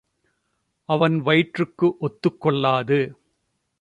அவன் 0.89 1.21
வயிற்றுக்கு 1.21 1.87
ஒத்துக்கொள்ளாது. 2.01 2.99